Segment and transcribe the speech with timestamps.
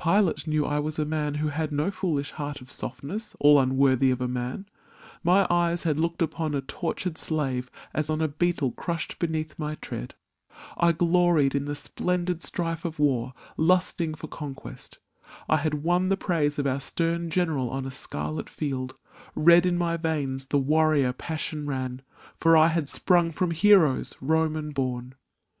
[0.00, 4.12] Pilate knew I was a man who had no foolish heart Of softness all unworthy
[4.12, 4.66] of a man!
[5.24, 9.74] My eyes had looked upon a tortured slave As on a beetle crushed beneath my
[9.74, 10.14] tread;
[10.78, 14.98] I gloried in the splendid strife of war, Lusting for conquest;
[15.48, 18.94] I had won the praise Of our stern general on a scarlet field;
[19.34, 22.02] Red in my v^ins the warrior passion ran,
[22.38, 25.16] For I had sprung from heroes, Roman born!